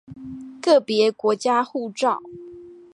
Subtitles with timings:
[0.63, 2.19] 個別國家護照